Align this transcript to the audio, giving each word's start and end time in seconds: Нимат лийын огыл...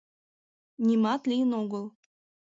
Нимат 0.85 1.21
лийын 1.29 1.51
огыл... 1.61 1.85